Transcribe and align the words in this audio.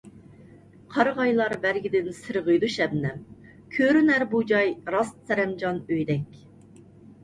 قارىغايلار 0.95 1.55
بەرگىدىن 1.65 2.09
سىرغىيدۇ 2.21 2.71
شەبنەم، 2.77 3.23
كۆرۈنەر 3.79 4.29
بۇ 4.35 4.45
جاي 4.55 4.77
راست 4.99 5.25
سەرەمجان 5.33 5.87
ئۆيدەك. 5.89 6.47